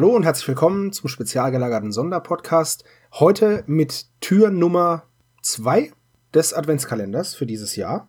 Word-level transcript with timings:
Hallo 0.00 0.16
und 0.16 0.22
herzlich 0.22 0.48
willkommen 0.48 0.92
zum 0.92 1.10
spezial 1.10 1.50
gelagerten 1.50 1.92
Sonderpodcast. 1.92 2.84
Heute 3.12 3.64
mit 3.66 4.06
Tür 4.22 4.48
Nummer 4.50 5.02
zwei 5.42 5.92
des 6.32 6.54
Adventskalenders 6.54 7.34
für 7.34 7.44
dieses 7.44 7.76
Jahr. 7.76 8.08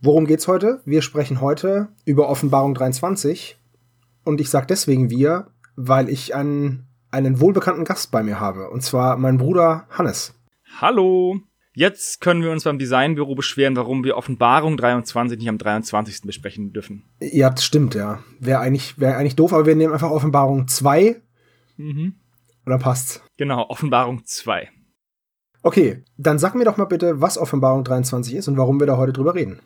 Worum 0.00 0.26
geht's 0.26 0.46
heute? 0.46 0.82
Wir 0.84 1.02
sprechen 1.02 1.40
heute 1.40 1.88
über 2.04 2.28
Offenbarung 2.28 2.72
23. 2.74 3.58
Und 4.24 4.40
ich 4.40 4.48
sage 4.48 4.68
deswegen 4.68 5.10
wir, 5.10 5.48
weil 5.74 6.08
ich 6.08 6.36
einen, 6.36 6.86
einen 7.10 7.40
wohlbekannten 7.40 7.84
Gast 7.84 8.12
bei 8.12 8.22
mir 8.22 8.38
habe. 8.38 8.70
Und 8.70 8.84
zwar 8.84 9.16
mein 9.16 9.38
Bruder 9.38 9.88
Hannes. 9.90 10.34
Hallo! 10.80 11.40
Jetzt 11.78 12.22
können 12.22 12.42
wir 12.42 12.52
uns 12.52 12.64
beim 12.64 12.78
Designbüro 12.78 13.34
beschweren, 13.34 13.76
warum 13.76 14.02
wir 14.02 14.16
Offenbarung 14.16 14.78
23 14.78 15.38
nicht 15.38 15.50
am 15.50 15.58
23. 15.58 16.22
besprechen 16.22 16.72
dürfen. 16.72 17.02
Ja, 17.20 17.50
das 17.50 17.66
stimmt, 17.66 17.94
ja. 17.94 18.20
Wäre 18.40 18.60
eigentlich, 18.60 18.98
wär 18.98 19.18
eigentlich 19.18 19.36
doof, 19.36 19.52
aber 19.52 19.66
wir 19.66 19.76
nehmen 19.76 19.92
einfach 19.92 20.10
Offenbarung 20.10 20.68
2. 20.68 21.20
Mhm. 21.76 22.14
Und 22.64 22.70
dann 22.70 22.80
passt's. 22.80 23.22
Genau, 23.36 23.68
Offenbarung 23.68 24.24
2. 24.24 24.70
Okay, 25.62 26.02
dann 26.16 26.38
sag 26.38 26.54
mir 26.54 26.64
doch 26.64 26.78
mal 26.78 26.86
bitte, 26.86 27.20
was 27.20 27.36
Offenbarung 27.36 27.84
23 27.84 28.36
ist 28.36 28.48
und 28.48 28.56
warum 28.56 28.80
wir 28.80 28.86
da 28.86 28.96
heute 28.96 29.12
drüber 29.12 29.34
reden. 29.34 29.60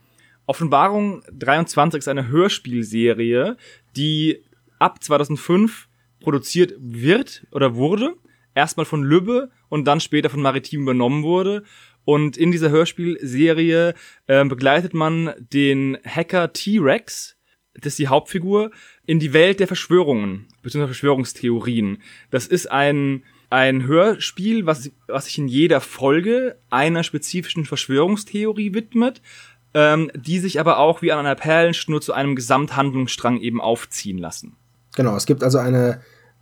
Offenbarung 0.47 1.23
23 1.33 2.01
ist 2.01 2.09
eine 2.09 2.27
Hörspielserie, 2.27 3.57
die 3.97 4.43
ab 4.81 5.01
2005 5.01 5.87
produziert 6.19 6.75
wird 6.77 7.47
oder 7.53 7.77
wurde. 7.77 8.17
Erstmal 8.53 8.85
von 8.85 9.05
Lübbe 9.05 9.51
und 9.69 9.85
dann 9.85 10.01
später 10.01 10.29
von 10.29 10.43
Maritim 10.43 10.83
übernommen 10.83 11.23
wurde 11.23 11.63
und 12.05 12.37
in 12.37 12.51
dieser 12.51 12.71
Hörspielserie 12.71 13.95
äh, 14.27 14.45
begleitet 14.45 14.95
man 14.95 15.33
den 15.39 15.99
Hacker 16.05 16.53
T-Rex, 16.53 17.37
das 17.75 17.93
ist 17.93 17.99
die 17.99 18.09
Hauptfigur, 18.09 18.71
in 19.07 19.21
die 19.21 19.33
Welt 19.33 19.61
der 19.61 19.67
Verschwörungen, 19.67 20.47
bzw. 20.63 20.87
Verschwörungstheorien. 20.87 21.99
Das 22.31 22.47
ist 22.47 22.71
ein, 22.71 23.25
ein 23.49 23.87
Hörspiel, 23.87 24.67
was, 24.67 24.91
was 25.07 25.27
sich 25.27 25.39
in 25.39 25.49
jeder 25.49 25.81
Folge 25.81 26.59
einer 26.71 27.03
spezifischen 27.03 27.65
Verschwörungstheorie 27.65 28.75
widmet, 28.75 29.23
ähm, 29.75 30.11
die 30.15 30.41
sich 30.41 30.59
aber 30.59 30.79
auch 30.79 31.03
wie 31.03 31.13
an 31.13 31.21
einer 31.21 31.37
Perlenschnur 31.37 32.01
zu 32.01 32.13
einem 32.13 32.35
Gesamthandlungsstrang 32.35 33.39
eben 33.39 33.61
aufziehen 33.61 34.19
lassen. 34.19 34.57
Genau, 34.97 35.15
es 35.17 35.27
gibt 35.27 35.45
also 35.45 35.59
eine, 35.59 36.01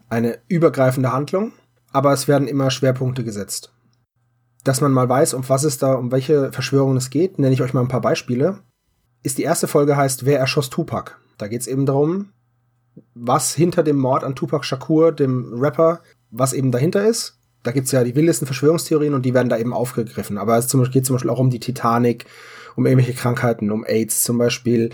eine 0.09 0.39
übergreifende 0.49 1.13
Handlung, 1.13 1.53
aber 1.93 2.13
es 2.13 2.27
werden 2.27 2.49
immer 2.49 2.71
Schwerpunkte 2.71 3.25
gesetzt 3.25 3.73
dass 4.65 4.81
man 4.81 4.93
mal 4.93 5.09
weiß, 5.09 5.35
um 5.35 5.49
was 5.49 5.65
es 5.65 5.79
da, 5.79 5.95
um 5.95 6.13
welche 6.13 6.53
Verschwörungen 6.53 6.97
es 6.97 7.11
geht, 7.11 7.39
nenne 7.39 7.55
ich 7.55 7.63
euch 7.63 7.75
mal 7.75 7.81
ein 7.81 7.89
paar 7.89 8.01
Beispiele. 8.01 8.59
Ist 9.23 9.39
die 9.39 9.43
erste 9.43 9.69
Folge 9.69 9.97
heißt 9.97 10.27
Wer 10.27 10.39
erschoss 10.39 10.71
Tupac? 10.71 11.17
Da 11.39 11.49
geht 11.49 11.61
es 11.61 11.67
eben 11.67 11.87
darum, 11.87 12.31
was 13.15 13.55
hinter 13.55 13.83
dem 13.83 13.99
Mord 13.99 14.25
an 14.25 14.35
Tupac 14.35 14.65
Shakur, 14.65 15.13
dem 15.13 15.55
Rapper, 15.61 16.01
was 16.31 16.53
eben 16.53 16.73
dahinter 16.73 17.07
ist. 17.07 17.39
Da 17.63 17.73
gibt 17.73 17.87
es 17.87 17.93
ja 17.93 18.05
die 18.05 18.15
wildesten 18.15 18.47
Verschwörungstheorien 18.47 19.15
und 19.15 19.25
die 19.25 19.35
werden 19.35 19.49
da 19.49 19.59
eben 19.59 19.73
aufgegriffen. 19.73 20.39
Aber 20.39 20.57
es 20.57 20.69
geht 20.91 21.07
zum 21.07 21.15
Beispiel 21.15 21.31
auch 21.31 21.41
um 21.41 21.51
die 21.51 21.61
Titanic, 21.61 22.27
um 22.77 22.87
irgendwelche 22.87 23.15
Krankheiten, 23.15 23.71
um 23.71 23.85
AIDS 23.85 24.23
zum 24.23 24.39
Beispiel, 24.39 24.91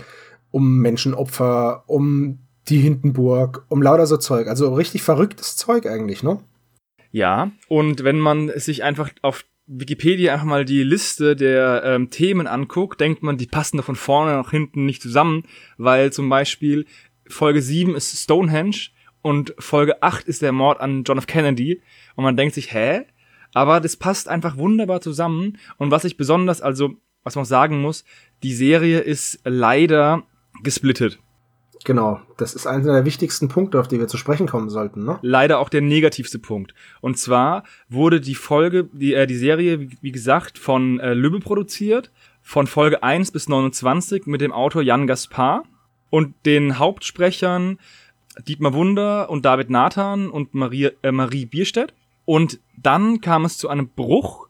um 0.51 0.79
Menschenopfer, 0.79 1.83
um 1.87 2.39
die 2.67 2.79
Hindenburg, 2.79 3.65
um 3.69 3.81
lauter 3.81 4.07
so 4.07 4.17
Zeug. 4.17 4.47
Also 4.47 4.73
richtig 4.73 5.03
verrücktes 5.03 5.55
Zeug 5.55 5.85
eigentlich, 5.85 6.23
ne? 6.23 6.39
Ja, 7.11 7.51
und 7.69 8.03
wenn 8.03 8.19
man 8.19 8.51
sich 8.55 8.83
einfach 8.83 9.11
auf 9.21 9.45
Wikipedia 9.67 10.33
einfach 10.33 10.45
mal 10.45 10.65
die 10.65 10.83
Liste 10.83 11.35
der 11.35 11.83
ähm, 11.83 12.09
Themen 12.09 12.47
anguckt, 12.47 13.01
denkt 13.01 13.23
man, 13.23 13.37
die 13.37 13.47
passen 13.47 13.77
da 13.77 13.83
von 13.83 13.95
vorne 13.95 14.33
nach 14.33 14.51
hinten 14.51 14.85
nicht 14.85 15.01
zusammen, 15.01 15.43
weil 15.77 16.13
zum 16.13 16.29
Beispiel 16.29 16.85
Folge 17.27 17.61
7 17.61 17.95
ist 17.95 18.15
Stonehenge 18.15 18.89
und 19.21 19.55
Folge 19.57 20.03
8 20.03 20.27
ist 20.27 20.43
der 20.43 20.51
Mord 20.51 20.79
an 20.81 21.03
John 21.03 21.17
F. 21.17 21.25
Kennedy 21.25 21.81
und 22.15 22.23
man 22.23 22.37
denkt 22.37 22.53
sich, 22.53 22.73
hä? 22.73 23.05
Aber 23.53 23.79
das 23.79 23.95
passt 23.95 24.27
einfach 24.27 24.57
wunderbar 24.57 25.01
zusammen 25.01 25.57
und 25.77 25.89
was 25.89 26.03
ich 26.03 26.17
besonders, 26.17 26.61
also 26.61 26.95
was 27.23 27.35
man 27.35 27.45
sagen 27.45 27.81
muss, 27.81 28.05
die 28.43 28.53
Serie 28.53 28.99
ist 28.99 29.39
leider 29.45 30.23
gesplittet. 30.61 31.19
Genau, 31.83 32.21
das 32.37 32.53
ist 32.53 32.65
einer 32.65 32.93
der 32.93 33.05
wichtigsten 33.05 33.47
Punkte, 33.47 33.79
auf 33.79 33.87
die 33.87 33.99
wir 33.99 34.07
zu 34.07 34.17
sprechen 34.17 34.47
kommen 34.47 34.69
sollten. 34.69 35.03
Ne? 35.05 35.19
Leider 35.21 35.59
auch 35.59 35.69
der 35.69 35.81
negativste 35.81 36.39
Punkt. 36.39 36.73
Und 37.01 37.17
zwar 37.17 37.63
wurde 37.89 38.21
die 38.21 38.35
Folge, 38.35 38.89
die, 38.91 39.13
äh, 39.13 39.27
die 39.27 39.35
Serie, 39.35 39.87
wie, 40.01 40.11
gesagt, 40.11 40.57
von 40.57 40.99
äh, 40.99 41.13
Lübbe 41.13 41.39
produziert, 41.39 42.11
von 42.41 42.67
Folge 42.67 43.03
1 43.03 43.31
bis 43.31 43.49
29 43.49 44.25
mit 44.25 44.41
dem 44.41 44.51
Autor 44.51 44.81
Jan 44.81 45.07
Gaspar 45.07 45.63
und 46.09 46.33
den 46.45 46.79
Hauptsprechern 46.79 47.79
Dietmar 48.47 48.73
Wunder 48.73 49.29
und 49.29 49.45
David 49.45 49.69
Nathan 49.69 50.29
und 50.29 50.53
Marie, 50.53 50.91
äh, 51.01 51.11
Marie 51.11 51.45
Bierstedt. 51.45 51.93
Und 52.25 52.59
dann 52.77 53.21
kam 53.21 53.45
es 53.45 53.57
zu 53.57 53.69
einem 53.69 53.89
Bruch, 53.89 54.47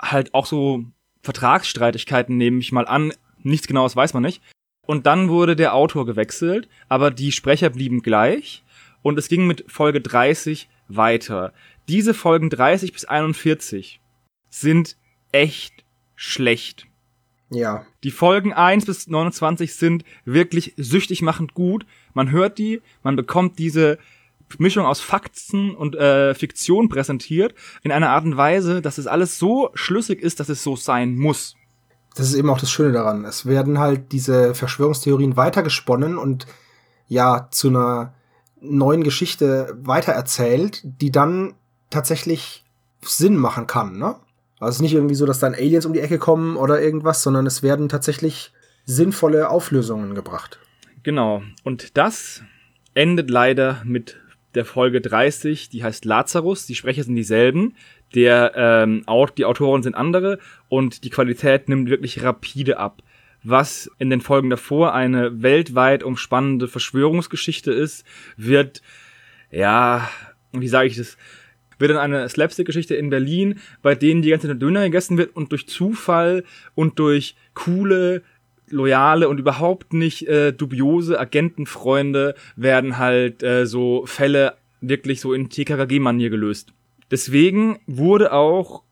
halt 0.00 0.34
auch 0.34 0.46
so 0.46 0.84
Vertragsstreitigkeiten 1.22 2.36
nehme 2.36 2.58
ich 2.58 2.72
mal 2.72 2.86
an, 2.86 3.12
nichts 3.42 3.66
genaues 3.66 3.96
weiß 3.96 4.14
man 4.14 4.22
nicht. 4.22 4.42
Und 4.86 5.06
dann 5.06 5.28
wurde 5.28 5.56
der 5.56 5.74
Autor 5.74 6.06
gewechselt, 6.06 6.68
aber 6.88 7.10
die 7.10 7.32
Sprecher 7.32 7.70
blieben 7.70 8.02
gleich 8.02 8.64
und 9.02 9.18
es 9.18 9.28
ging 9.28 9.46
mit 9.46 9.64
Folge 9.68 10.00
30 10.00 10.68
weiter. 10.88 11.52
Diese 11.88 12.14
Folgen 12.14 12.50
30 12.50 12.92
bis 12.92 13.04
41 13.04 14.00
sind 14.48 14.96
echt 15.32 15.84
schlecht. 16.14 16.86
Ja. 17.50 17.86
Die 18.02 18.10
Folgen 18.10 18.52
1 18.52 18.86
bis 18.86 19.06
29 19.06 19.74
sind 19.74 20.04
wirklich 20.24 20.74
süchtig 20.76 21.22
machend 21.22 21.54
gut. 21.54 21.86
Man 22.14 22.30
hört 22.30 22.58
die, 22.58 22.80
man 23.02 23.16
bekommt 23.16 23.58
diese 23.58 23.98
Mischung 24.58 24.86
aus 24.86 25.00
Fakten 25.00 25.74
und 25.74 25.96
äh, 25.96 26.34
Fiktion 26.34 26.88
präsentiert 26.88 27.54
in 27.82 27.92
einer 27.92 28.10
Art 28.10 28.24
und 28.24 28.36
Weise, 28.36 28.80
dass 28.80 28.98
es 28.98 29.06
alles 29.06 29.38
so 29.38 29.70
schlüssig 29.74 30.20
ist, 30.20 30.38
dass 30.38 30.48
es 30.48 30.62
so 30.62 30.76
sein 30.76 31.16
muss 31.16 31.56
das 32.16 32.28
ist 32.28 32.34
eben 32.34 32.50
auch 32.50 32.58
das 32.58 32.70
Schöne 32.70 32.92
daran. 32.92 33.24
Es 33.24 33.46
werden 33.46 33.78
halt 33.78 34.12
diese 34.12 34.54
Verschwörungstheorien 34.54 35.36
weitergesponnen 35.36 36.16
und 36.16 36.46
ja 37.08 37.48
zu 37.50 37.68
einer 37.68 38.14
neuen 38.60 39.04
Geschichte 39.04 39.76
weitererzählt, 39.82 40.80
die 40.82 41.12
dann 41.12 41.54
tatsächlich 41.90 42.64
Sinn 43.02 43.36
machen 43.36 43.66
kann, 43.66 43.98
ne? 43.98 44.16
Also 44.58 44.70
es 44.70 44.76
ist 44.76 44.82
nicht 44.82 44.94
irgendwie 44.94 45.14
so, 45.14 45.26
dass 45.26 45.38
dann 45.38 45.54
Aliens 45.54 45.84
um 45.84 45.92
die 45.92 46.00
Ecke 46.00 46.18
kommen 46.18 46.56
oder 46.56 46.80
irgendwas, 46.80 47.22
sondern 47.22 47.46
es 47.46 47.62
werden 47.62 47.90
tatsächlich 47.90 48.54
sinnvolle 48.86 49.50
Auflösungen 49.50 50.14
gebracht. 50.14 50.58
Genau. 51.02 51.42
Und 51.62 51.98
das 51.98 52.42
endet 52.94 53.30
leider 53.30 53.82
mit 53.84 54.16
der 54.56 54.64
Folge 54.64 55.00
30, 55.00 55.68
die 55.68 55.84
heißt 55.84 56.04
Lazarus. 56.04 56.66
Die 56.66 56.74
Sprecher 56.74 57.04
sind 57.04 57.14
dieselben 57.14 57.74
der 58.14 58.52
ähm, 58.56 59.04
die 59.36 59.44
Autoren 59.44 59.82
sind 59.82 59.94
andere 59.94 60.38
und 60.68 61.04
die 61.04 61.10
Qualität 61.10 61.68
nimmt 61.68 61.90
wirklich 61.90 62.22
rapide 62.22 62.78
ab. 62.78 63.02
Was 63.42 63.90
in 63.98 64.10
den 64.10 64.20
Folgen 64.20 64.50
davor 64.50 64.94
eine 64.94 65.42
weltweit 65.42 66.02
umspannende 66.02 66.68
Verschwörungsgeschichte 66.68 67.72
ist, 67.72 68.04
wird, 68.36 68.82
ja, 69.50 70.08
wie 70.52 70.68
sage 70.68 70.88
ich 70.88 70.96
das, 70.96 71.16
wird 71.78 71.90
dann 71.90 71.98
eine 71.98 72.28
Slapstick-Geschichte 72.28 72.94
in 72.94 73.10
Berlin, 73.10 73.60
bei 73.82 73.94
denen 73.94 74.22
die 74.22 74.30
ganze 74.30 74.48
Zeit 74.48 74.62
Döner 74.62 74.84
gegessen 74.84 75.18
wird 75.18 75.36
und 75.36 75.52
durch 75.52 75.68
Zufall 75.68 76.44
und 76.74 76.98
durch 76.98 77.36
coole, 77.54 78.22
loyale 78.68 79.28
und 79.28 79.38
überhaupt 79.38 79.92
nicht 79.92 80.26
äh, 80.26 80.52
dubiose 80.52 81.18
Agentenfreunde 81.18 82.34
werden 82.56 82.98
halt 82.98 83.42
äh, 83.42 83.66
so 83.66 84.06
Fälle 84.06 84.54
wirklich 84.80 85.20
so 85.20 85.32
in 85.32 85.48
TKKG-Manier 85.48 86.30
gelöst. 86.30 86.72
Deswegen 87.10 87.78
wurde 87.86 88.32
auch, 88.32 88.82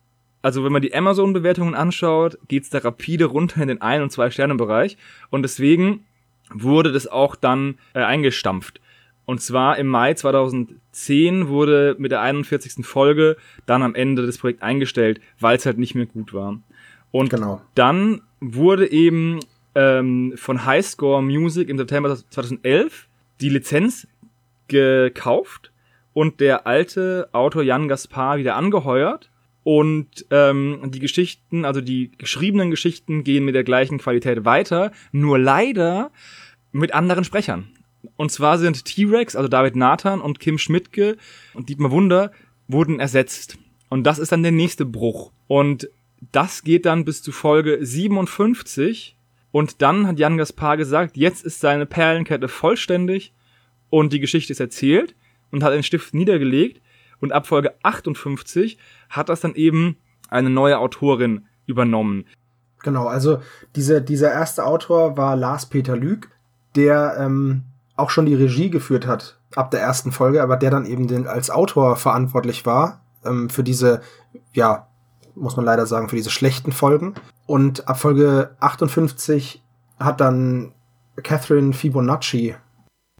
also 0.43 0.65
wenn 0.65 0.73
man 0.73 0.83
die 0.83 0.95
Amazon-Bewertungen 0.95 1.75
anschaut, 1.75 2.39
geht's 2.49 2.71
da 2.71 2.79
rapide 2.79 3.27
runter 3.27 3.63
in 3.63 3.69
den 3.69 3.83
Ein- 3.83 4.03
und 4.03 4.11
Zwei-Sterne-Bereich. 4.11 4.97
Und 5.31 5.43
deswegen 5.43 6.05
wurde 6.53 6.93
das 6.93 7.07
auch 7.07 7.37
dann 7.37 7.79
äh, 7.95 8.01
eingestampft. 8.01 8.81
Und 9.27 9.41
zwar 9.41 9.79
im 9.79 9.87
Mai 9.87 10.15
2010 10.15 11.49
wurde 11.49 11.97
mit 11.99 12.13
der 12.13 12.21
41. 12.21 12.85
Folge 12.85 13.37
dann 13.65 13.83
am 13.83 13.95
Ende 13.95 14.27
das 14.27 14.39
Projekt 14.39 14.63
eingestellt, 14.63 15.21
weil 15.41 15.57
es 15.57 15.65
halt 15.65 15.79
nicht 15.79 15.95
mehr 15.95 16.07
gut 16.07 16.35
war. 16.35 16.61
Und 17.11 17.31
genau. 17.31 17.63
dann 17.75 18.21
wurde 18.41 18.91
eben 18.91 19.41
ähm, 19.75 20.35
von 20.37 20.65
Highscore 20.65 21.23
Music 21.23 21.69
im 21.69 21.79
September 21.79 22.15
2011 22.15 23.09
die 23.41 23.49
Lizenz 23.49 24.07
gekauft 24.69 25.73
und 26.13 26.41
der 26.41 26.67
alte 26.67 27.29
Autor 27.33 27.63
Jan 27.63 27.89
Gaspar 27.89 28.39
wieder 28.39 28.57
angeheuert. 28.57 29.31
Und 29.65 30.27
ähm, 30.31 30.91
die 30.91 30.99
Geschichten, 30.99 31.65
also 31.65 31.81
die 31.81 32.13
geschriebenen 32.19 32.71
Geschichten, 32.71 33.25
gehen 33.25 33.47
mit 33.47 33.55
der 33.55 33.65
gleichen 33.65 33.99
Qualität 33.99 34.45
weiter, 34.45 34.93
nur 35.11 35.39
leider 35.39 36.11
mit 36.71 36.93
anderen 36.93 37.25
Sprechern. 37.25 37.71
Und 38.17 38.31
zwar 38.31 38.59
sind 38.59 38.85
T-Rex, 38.85 39.35
also 39.37 39.49
David 39.49 39.75
Nathan 39.75 40.21
und 40.21 40.39
Kim 40.39 40.59
Schmidtke 40.59 41.17
und 41.55 41.71
Dietmar 41.71 41.91
Wunder 41.91 42.31
wurden 42.69 43.01
ersetzt. 43.01 43.57
Und 43.89 44.05
das 44.05 44.19
ist 44.19 44.33
dann 44.33 44.43
der 44.43 44.53
nächste 44.53 44.85
Bruch. 44.85 45.33
Und 45.47 45.89
das 46.33 46.63
geht 46.63 46.85
dann 46.85 47.05
bis 47.05 47.23
zu 47.23 47.33
Folge 47.33 47.79
57. 47.81 49.17
Und 49.55 49.83
dann 49.83 50.09
hat 50.09 50.19
Jan 50.19 50.37
Gaspar 50.37 50.77
gesagt, 50.77 51.17
jetzt 51.17 51.45
ist 51.45 51.61
seine 51.61 51.87
Perlenkette 51.87 52.49
vollständig 52.49 53.33
und 53.89 54.13
die 54.13 54.19
Geschichte 54.19 54.53
ist 54.53 54.59
erzählt. 54.59 55.15
und 55.53 55.63
hat 55.63 55.73
den 55.73 55.85
Stift 55.85 56.13
niedergelegt. 56.13 56.83
Und 57.21 57.31
ab 57.31 57.47
Folge 57.47 57.73
58 57.85 58.79
hat 59.11 59.29
das 59.29 59.43
dann 59.43 59.55
eben 59.55 59.97
eine 60.29 60.51
neue 60.51 60.81
Autorin 60.81 61.47
übernommen. 61.67 62.25
Genau, 62.83 63.07
also 63.07 63.39
diese, 63.77 64.03
dieser 64.03 64.33
erste 64.33 64.67
Autor 64.67 65.17
war 65.17 65.37
Lars 65.37 65.67
Peter 65.67 65.97
Lüg, 65.97 66.29
der 66.75 67.15
ähm, 67.21 67.63
auch 67.95 68.11
schon 68.11 68.27
die 68.27 68.35
Regie 68.35 68.71
geführt 68.71 69.07
hat 69.07 69.39
ab 69.55 69.71
der 69.71 69.83
ersten 69.83 70.11
Folge, 70.11 70.43
aber 70.43 70.57
der 70.57 70.73
dann 70.73 70.85
eben 70.85 71.07
den, 71.07 71.29
als 71.29 71.51
Autor 71.51 71.95
verantwortlich 71.95 72.67
war 72.67 73.03
ähm, 73.25 73.49
für 73.49 73.63
diese, 73.63 74.01
ja, 74.53 74.89
muss 75.35 75.57
man 75.57 75.65
leider 75.65 75.87
sagen, 75.87 76.09
für 76.09 76.17
diese 76.17 76.31
schlechten 76.31 76.73
Folgen. 76.73 77.15
Und 77.47 77.89
ab 77.89 78.01
Folge 78.01 78.57
58 78.61 79.63
hat 79.99 80.21
dann 80.21 80.73
Catherine 81.23 81.73
Fibonacci 81.73 82.55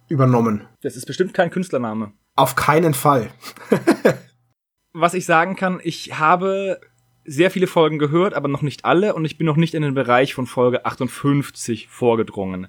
übernommen. 0.09 0.67
Das 0.83 0.97
ist 0.97 1.07
bestimmt 1.07 1.35
kein 1.35 1.51
Künstlername. 1.51 2.13
Auf 2.37 2.57
keinen 2.57 2.95
Fall. 2.95 3.31
Was 4.93 5.15
ich 5.15 5.27
sagen 5.27 5.57
kann, 5.57 5.81
ich 5.83 6.19
habe 6.19 6.81
sehr 7.25 7.51
viele 7.51 7.67
Folgen 7.67 7.99
gehört, 7.99 8.35
aber 8.35 8.49
noch 8.49 8.63
nicht 8.63 8.85
alle 8.85 9.15
und 9.15 9.25
ich 9.25 9.39
bin 9.39 9.47
noch 9.47 9.57
nicht 9.57 9.75
in 9.75 9.83
den 9.83 9.95
Bereich 9.95 10.35
von 10.35 10.47
Folge 10.47 10.85
58 10.85 11.89
vorgedrungen. 11.89 12.69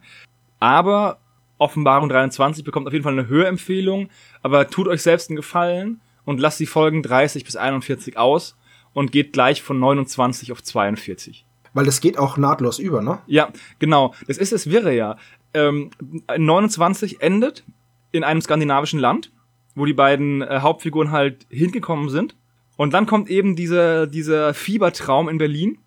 Aber 0.60 1.20
Offenbarung 1.58 2.10
23 2.10 2.64
bekommt 2.64 2.88
auf 2.88 2.94
jeden 2.94 3.04
Fall 3.04 3.14
eine 3.14 3.28
Hörempfehlung, 3.28 4.10
aber 4.42 4.70
tut 4.70 4.88
euch 4.88 5.02
selbst 5.02 5.30
einen 5.30 5.36
Gefallen 5.36 6.02
und 6.24 6.40
lasst 6.40 6.60
die 6.60 6.66
Folgen 6.66 7.04
30 7.04 7.44
bis 7.44 7.56
41 7.56 8.18
aus 8.18 8.56
und 8.96 9.12
geht 9.12 9.34
gleich 9.34 9.62
von 9.62 9.78
29 9.78 10.52
auf 10.52 10.64
42. 10.64 11.46
Weil 11.74 11.86
das 11.86 12.00
geht 12.00 12.18
auch 12.18 12.38
nahtlos 12.38 12.80
über, 12.80 13.02
ne? 13.02 13.20
Ja, 13.28 13.50
genau. 13.78 14.16
Das 14.28 14.38
ist 14.38 14.54
das 14.54 14.70
Wirre 14.72 14.96
ja. 14.96 15.18
Ähm, 15.54 15.92
29 16.36 17.22
endet 17.22 17.66
in 18.14 18.24
einem 18.24 18.42
skandinavischen 18.42 19.00
Land, 19.00 19.32
wo 19.76 19.86
die 19.86 19.94
beiden 19.94 20.42
äh, 20.42 20.60
Hauptfiguren 20.62 21.12
halt 21.12 21.46
hingekommen 21.50 22.10
sind. 22.10 22.38
Und 22.78 22.94
dann 22.94 23.06
kommt 23.06 23.30
eben 23.30 23.58
dieser, 23.58 24.08
dieser 24.08 24.54
Fiebertraum 24.54 25.28
in 25.28 25.38
Berlin. 25.38 25.78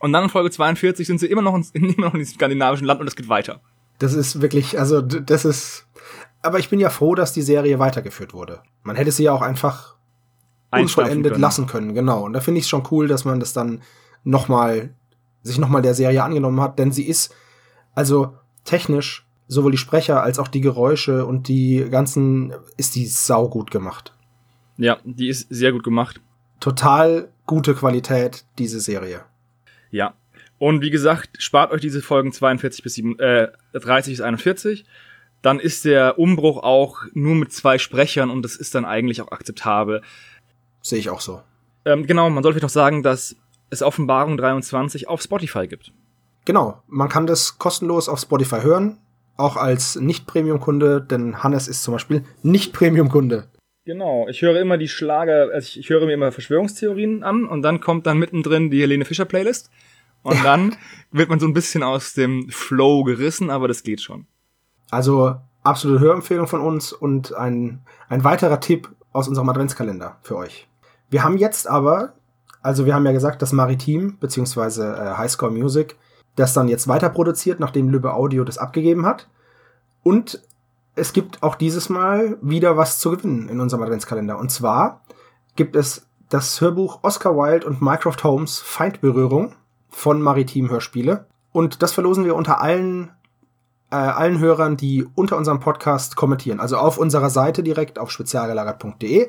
Und 0.00 0.12
dann 0.12 0.24
in 0.24 0.30
Folge 0.30 0.50
42 0.50 1.06
sind 1.06 1.18
sie 1.18 1.26
immer 1.26 1.42
noch, 1.42 1.54
in, 1.54 1.64
immer 1.94 2.06
noch 2.06 2.14
in 2.14 2.20
diesem 2.20 2.34
skandinavischen 2.34 2.86
Land 2.86 3.00
und 3.00 3.06
es 3.06 3.16
geht 3.16 3.30
weiter. 3.30 3.62
Das 3.98 4.12
ist 4.12 4.42
wirklich, 4.42 4.78
also 4.78 5.00
das 5.00 5.46
ist. 5.46 5.86
Aber 6.42 6.58
ich 6.58 6.68
bin 6.68 6.80
ja 6.80 6.90
froh, 6.90 7.14
dass 7.14 7.32
die 7.32 7.42
Serie 7.42 7.78
weitergeführt 7.78 8.34
wurde. 8.34 8.60
Man 8.82 8.96
hätte 8.96 9.12
sie 9.12 9.24
ja 9.24 9.32
auch 9.32 9.42
einfach 9.42 9.96
unvollendet 10.72 11.32
können. 11.32 11.42
lassen 11.42 11.66
können, 11.66 11.94
genau. 11.94 12.24
Und 12.24 12.32
da 12.32 12.40
finde 12.40 12.58
ich 12.58 12.64
es 12.64 12.68
schon 12.68 12.86
cool, 12.90 13.08
dass 13.08 13.24
man 13.24 13.40
das 13.40 13.52
dann 13.52 13.82
noch 14.24 14.48
mal 14.48 14.90
sich 15.42 15.58
noch 15.58 15.68
mal 15.68 15.82
der 15.82 15.94
Serie 15.94 16.22
angenommen 16.22 16.60
hat, 16.60 16.78
denn 16.78 16.92
sie 16.92 17.04
ist 17.04 17.34
also 17.94 18.34
technisch 18.64 19.26
sowohl 19.48 19.72
die 19.72 19.78
Sprecher 19.78 20.22
als 20.22 20.38
auch 20.38 20.48
die 20.48 20.60
Geräusche 20.60 21.24
und 21.26 21.48
die 21.48 21.86
ganzen 21.90 22.52
ist 22.76 22.94
die 22.94 23.06
sau 23.06 23.48
gut 23.48 23.70
gemacht. 23.70 24.14
Ja, 24.76 24.98
die 25.04 25.28
ist 25.28 25.46
sehr 25.50 25.72
gut 25.72 25.82
gemacht. 25.82 26.20
Total 26.60 27.30
gute 27.46 27.74
Qualität 27.74 28.44
diese 28.58 28.80
Serie. 28.80 29.22
Ja, 29.90 30.14
und 30.60 30.82
wie 30.82 30.90
gesagt, 30.90 31.42
spart 31.42 31.72
euch 31.72 31.80
diese 31.80 32.02
Folgen 32.02 32.32
42 32.32 32.84
bis 32.84 32.94
7, 32.94 33.18
äh, 33.18 33.48
30 33.72 34.12
bis 34.12 34.20
41. 34.20 34.84
Dann 35.40 35.58
ist 35.58 35.86
der 35.86 36.18
Umbruch 36.18 36.62
auch 36.62 36.98
nur 37.14 37.34
mit 37.34 37.50
zwei 37.50 37.78
Sprechern 37.78 38.28
und 38.28 38.42
das 38.42 38.56
ist 38.56 38.74
dann 38.74 38.84
eigentlich 38.84 39.22
auch 39.22 39.32
akzeptabel. 39.32 40.02
Sehe 40.82 40.98
ich 40.98 41.10
auch 41.10 41.20
so. 41.20 41.42
Ähm, 41.84 42.06
genau, 42.06 42.28
man 42.30 42.42
sollte 42.42 42.54
vielleicht 42.54 42.62
noch 42.62 42.70
sagen, 42.70 43.02
dass 43.02 43.36
es 43.70 43.82
Offenbarung 43.82 44.36
23 44.36 45.08
auf 45.08 45.22
Spotify 45.22 45.66
gibt. 45.66 45.92
Genau, 46.44 46.82
man 46.86 47.08
kann 47.08 47.26
das 47.26 47.58
kostenlos 47.58 48.08
auf 48.08 48.18
Spotify 48.18 48.62
hören, 48.62 48.98
auch 49.36 49.56
als 49.56 49.96
Nicht-Premium-Kunde, 49.96 51.00
denn 51.00 51.42
Hannes 51.42 51.68
ist 51.68 51.82
zum 51.82 51.92
Beispiel 51.92 52.24
Nicht-Premium-Kunde. 52.42 53.48
Genau, 53.84 54.28
ich 54.28 54.42
höre 54.42 54.60
immer 54.60 54.78
die 54.78 54.88
Schlager, 54.88 55.50
also 55.52 55.66
ich, 55.66 55.78
ich 55.78 55.90
höre 55.90 56.06
mir 56.06 56.12
immer 56.12 56.32
Verschwörungstheorien 56.32 57.22
an 57.22 57.46
und 57.46 57.62
dann 57.62 57.80
kommt 57.80 58.06
dann 58.06 58.18
mittendrin 58.18 58.70
die 58.70 58.80
Helene 58.80 59.04
Fischer 59.04 59.24
Playlist. 59.24 59.70
Und 60.22 60.36
dann 60.44 60.76
wird 61.10 61.28
man 61.28 61.40
so 61.40 61.46
ein 61.46 61.54
bisschen 61.54 61.82
aus 61.82 62.12
dem 62.14 62.48
Flow 62.50 63.04
gerissen, 63.04 63.50
aber 63.50 63.68
das 63.68 63.82
geht 63.82 64.00
schon. 64.00 64.26
Also 64.90 65.36
absolute 65.62 66.00
Hörempfehlung 66.00 66.46
von 66.46 66.60
uns 66.60 66.92
und 66.92 67.34
ein, 67.34 67.80
ein 68.08 68.24
weiterer 68.24 68.60
Tipp 68.60 68.90
aus 69.12 69.28
unserem 69.28 69.48
Adventskalender 69.48 70.18
für 70.22 70.36
euch. 70.36 70.68
Wir 71.10 71.24
haben 71.24 71.36
jetzt 71.36 71.68
aber, 71.68 72.14
also 72.62 72.86
wir 72.86 72.94
haben 72.94 73.04
ja 73.04 73.12
gesagt, 73.12 73.42
das 73.42 73.52
Maritim 73.52 74.16
beziehungsweise 74.18 74.96
äh, 74.96 75.18
Highscore 75.18 75.52
Music, 75.52 75.98
das 76.36 76.54
dann 76.54 76.68
jetzt 76.68 76.88
weiter 76.88 77.10
produziert, 77.10 77.60
nachdem 77.60 77.88
Lübbe 77.88 78.14
Audio 78.14 78.44
das 78.44 78.58
abgegeben 78.58 79.04
hat. 79.04 79.28
Und 80.02 80.42
es 80.94 81.12
gibt 81.12 81.42
auch 81.42 81.54
dieses 81.54 81.88
Mal 81.88 82.38
wieder 82.40 82.76
was 82.76 82.98
zu 82.98 83.10
gewinnen 83.10 83.48
in 83.48 83.60
unserem 83.60 83.82
Adventskalender. 83.82 84.38
Und 84.38 84.50
zwar 84.50 85.02
gibt 85.56 85.76
es 85.76 86.06
das 86.28 86.60
Hörbuch 86.60 87.00
Oscar 87.02 87.36
Wilde 87.36 87.66
und 87.66 87.82
Mycroft 87.82 88.22
Holmes 88.22 88.60
Feindberührung 88.60 89.54
von 89.88 90.22
Maritim 90.22 90.70
Hörspiele. 90.70 91.26
Und 91.52 91.82
das 91.82 91.92
verlosen 91.92 92.24
wir 92.24 92.36
unter 92.36 92.60
allen, 92.60 93.10
äh, 93.90 93.96
allen 93.96 94.38
Hörern, 94.38 94.76
die 94.76 95.06
unter 95.16 95.36
unserem 95.36 95.58
Podcast 95.58 96.14
kommentieren. 96.14 96.60
Also 96.60 96.76
auf 96.76 96.98
unserer 96.98 97.30
Seite 97.30 97.62
direkt 97.62 97.98
auf 97.98 98.10
spezialgelagert.de. 98.12 99.28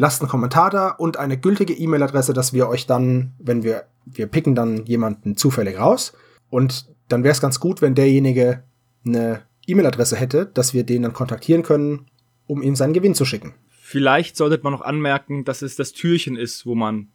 Lasst 0.00 0.22
einen 0.22 0.30
Kommentar 0.30 0.70
da 0.70 0.90
und 0.90 1.16
eine 1.16 1.36
gültige 1.38 1.74
E-Mail-Adresse, 1.74 2.32
dass 2.32 2.52
wir 2.52 2.68
euch 2.68 2.86
dann, 2.86 3.34
wenn 3.40 3.64
wir, 3.64 3.86
wir 4.06 4.28
picken 4.28 4.54
dann 4.54 4.86
jemanden 4.86 5.36
zufällig 5.36 5.76
raus. 5.76 6.12
Und 6.50 6.88
dann 7.08 7.24
wäre 7.24 7.32
es 7.32 7.40
ganz 7.40 7.58
gut, 7.58 7.82
wenn 7.82 7.96
derjenige 7.96 8.62
eine 9.04 9.42
E-Mail-Adresse 9.66 10.14
hätte, 10.14 10.46
dass 10.46 10.72
wir 10.72 10.84
den 10.84 11.02
dann 11.02 11.14
kontaktieren 11.14 11.64
können, 11.64 12.06
um 12.46 12.62
ihm 12.62 12.76
seinen 12.76 12.92
Gewinn 12.92 13.16
zu 13.16 13.24
schicken. 13.24 13.54
Vielleicht 13.70 14.36
sollte 14.36 14.60
man 14.62 14.72
noch 14.72 14.82
anmerken, 14.82 15.44
dass 15.44 15.62
es 15.62 15.74
das 15.74 15.90
Türchen 15.90 16.36
ist, 16.36 16.64
wo 16.64 16.76
man 16.76 17.08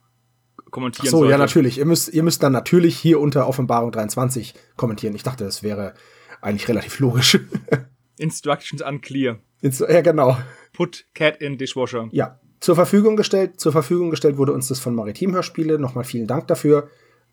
kommentieren 0.69 1.07
Ach 1.07 1.11
so, 1.11 1.17
sollte. 1.19 1.31
ja, 1.31 1.37
natürlich. 1.37 1.77
Ihr 1.77 1.85
müsst, 1.85 2.13
ihr 2.13 2.23
müsst 2.23 2.43
dann 2.43 2.51
natürlich 2.51 2.97
hier 2.97 3.21
unter 3.21 3.47
Offenbarung 3.47 3.93
23 3.93 4.55
kommentieren. 4.75 5.15
Ich 5.15 5.23
dachte, 5.23 5.45
das 5.45 5.63
wäre 5.63 5.93
eigentlich 6.41 6.67
relativ 6.67 6.99
logisch. 6.99 7.39
Instructions 8.17 8.81
unclear. 8.81 9.39
Inst 9.61 9.79
ja, 9.79 10.01
genau. 10.01 10.37
Put 10.73 11.05
cat 11.13 11.37
in 11.37 11.57
dishwasher. 11.57 12.09
Ja, 12.11 12.41
zur 12.63 12.75
Verfügung 12.75 13.17
gestellt. 13.17 13.59
Zur 13.59 13.73
Verfügung 13.73 14.09
gestellt 14.09 14.37
wurde 14.37 14.53
uns 14.53 14.69
das 14.69 14.79
von 14.79 14.95
Maritim 14.95 15.33
Hörspiele. 15.33 15.77
Nochmal 15.77 16.05
vielen 16.05 16.27
Dank 16.27 16.47
dafür. 16.47 16.87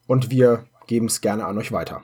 Und 0.08 0.30
wir 0.30 0.64
geben 0.88 1.06
es 1.06 1.20
gerne 1.20 1.46
an 1.46 1.56
euch 1.56 1.70
weiter. 1.70 2.02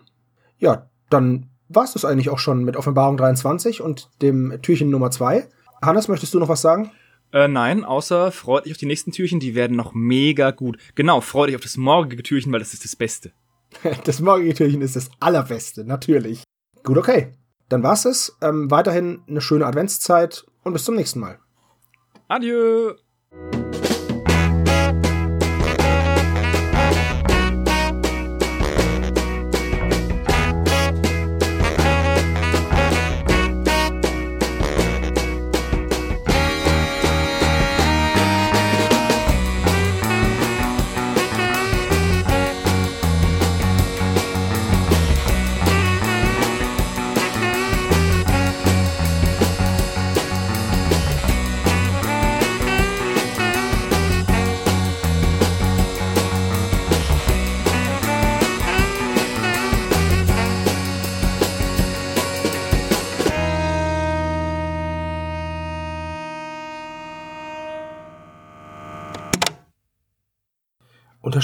Ja, 0.59 0.89
dann 1.11 1.51
war 1.69 1.83
es 1.83 1.93
das 1.93 2.05
eigentlich 2.05 2.31
auch 2.31 2.39
schon 2.39 2.63
mit 2.63 2.77
Offenbarung 2.77 3.17
23 3.17 3.81
und 3.81 4.11
dem 4.23 4.57
Türchen 4.63 4.91
Nummer 4.91 5.11
2. 5.11 5.49
Hannes, 5.83 6.07
möchtest 6.07 6.35
du 6.35 6.39
noch 6.39 6.49
was 6.49 6.63
sagen? 6.63 6.93
Äh, 7.33 7.49
nein, 7.49 7.85
außer 7.85 8.31
freut 8.31 8.65
euch 8.65 8.73
auf 8.73 8.79
die 8.79 8.87
nächsten 8.87 9.11
Türchen, 9.11 9.41
die 9.41 9.57
werden 9.57 9.77
noch 9.77 9.93
mega 9.93 10.53
gut. 10.53 10.79
Genau, 10.95 11.21
freut 11.21 11.49
euch 11.49 11.57
auf 11.57 11.63
das 11.63 11.77
morgige 11.77 12.23
Türchen, 12.23 12.53
weil 12.53 12.61
das 12.61 12.75
ist 12.75 12.85
das 12.85 12.95
Beste. 12.95 13.33
das 14.05 14.21
morgige 14.21 14.55
Türchen 14.55 14.83
ist 14.83 14.95
das 14.95 15.11
allerbeste, 15.19 15.85
natürlich. 15.85 16.45
Gut, 16.85 16.97
okay. 16.97 17.35
Dann 17.69 17.83
war's 17.83 18.05
es. 18.05 18.37
Ähm, 18.41 18.71
weiterhin 18.71 19.23
eine 19.29 19.41
schöne 19.41 19.67
Adventszeit 19.67 20.47
und 20.63 20.75
bis 20.75 20.85
zum 20.85 20.95
nächsten 20.95 21.19
Mal. 21.19 21.41
Adieu. 22.29 22.95
Bye. 23.37 23.66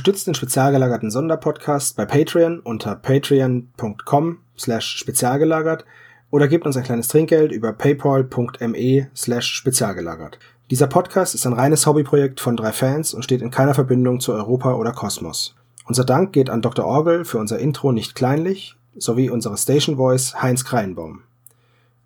Unterstützt 0.03 0.27
den 0.27 0.35
spezial 0.35 0.73
gelagerten 0.73 1.13
Sonderpodcast 1.13 1.95
bei 1.95 2.05
Patreon 2.05 2.59
unter 2.59 2.97
patreon.com 2.97 4.39
slash 4.59 4.97
spezialgelagert 4.97 5.85
oder 6.33 6.49
gebt 6.49 6.67
uns 6.67 6.77
ein 6.77 6.83
kleines 6.83 7.07
Trinkgeld 7.07 7.53
über 7.53 7.73
paypal.me 7.73 9.11
slash 9.15 9.55
spezialgelagert. 9.55 10.41
Dieser 10.73 10.89
Podcast 10.89 11.37
ist 11.37 11.47
ein 11.47 11.53
reines 11.53 11.87
Hobbyprojekt 11.87 12.41
von 12.41 12.57
drei 12.57 12.73
Fans 12.73 13.15
und 13.15 13.23
steht 13.23 13.43
in 13.43 13.53
keiner 13.53 13.75
Verbindung 13.75 14.19
zu 14.19 14.33
Europa 14.33 14.75
oder 14.75 14.91
Kosmos. 14.91 15.55
Unser 15.87 16.05
Dank 16.05 16.33
geht 16.33 16.51
an 16.51 16.63
Dr. 16.63 16.85
Orgel 16.85 17.25
für 17.25 17.39
unser 17.39 17.61
Intro 17.61 17.93
nicht 17.93 18.17
kleinlich 18.17 18.75
sowie 18.97 19.31
unsere 19.31 19.57
Station 19.57 19.99
Voice 19.99 20.43
Heinz 20.43 20.65
Kreinbaum. 20.65 21.21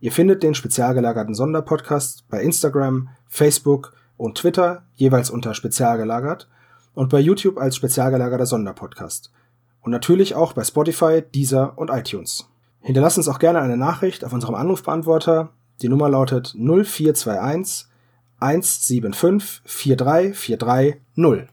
Ihr 0.00 0.12
findet 0.12 0.42
den 0.42 0.54
spezialgelagerten 0.54 1.34
Sonderpodcast 1.34 2.28
bei 2.28 2.42
Instagram, 2.42 3.08
Facebook 3.26 3.94
und 4.18 4.36
Twitter 4.36 4.82
jeweils 4.96 5.30
unter 5.30 5.54
spezialgelagert 5.54 6.46
und 6.96 7.10
bei 7.10 7.20
YouTube 7.20 7.58
als 7.58 7.76
spezialgelagerter 7.76 8.46
Sonderpodcast. 8.46 9.30
Und 9.82 9.92
natürlich 9.92 10.34
auch 10.34 10.54
bei 10.54 10.64
Spotify, 10.64 11.22
Deezer 11.22 11.74
und 11.76 11.90
iTunes. 11.90 12.48
Hinterlasst 12.80 13.18
uns 13.18 13.28
auch 13.28 13.38
gerne 13.38 13.60
eine 13.60 13.76
Nachricht 13.76 14.24
auf 14.24 14.32
unserem 14.32 14.56
Anrufbeantworter. 14.56 15.50
Die 15.82 15.88
Nummer 15.88 16.08
lautet 16.08 16.56
0421 16.58 17.86
175 18.40 19.62
4343 19.64 21.00
0. 21.14 21.48